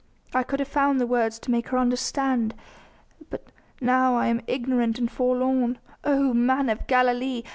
[0.33, 2.55] I could have found the words to make her understand....
[3.29, 5.77] But now I am ignorant and forlorn....
[6.03, 7.43] Oh, Man of Galilee!